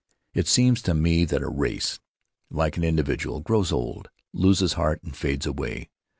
It 0.33 0.47
seems 0.47 0.81
to 0.81 0.95
me 0.95 1.25
that 1.25 1.43
a 1.43 1.47
race, 1.47 1.99
like 2.49 2.75
an 2.75 2.83
individual, 2.83 3.39
grows 3.39 3.71
old, 3.71 4.09
loses 4.33 4.73
heart, 4.73 5.03
and 5.03 5.15
fades 5.15 5.45
away. 5.45 5.91